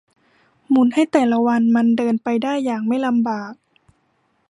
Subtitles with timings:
[0.69, 3.53] หมุนให้แต่ละวันมันเดินไปได้อย่างไม่ลำบาก